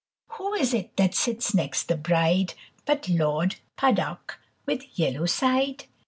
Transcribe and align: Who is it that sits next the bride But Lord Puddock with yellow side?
Who 0.29 0.55
is 0.55 0.73
it 0.73 0.97
that 0.97 1.13
sits 1.13 1.53
next 1.53 1.83
the 1.87 1.95
bride 1.95 2.55
But 2.87 3.07
Lord 3.07 3.57
Puddock 3.77 4.39
with 4.65 4.97
yellow 4.97 5.27
side? 5.27 5.83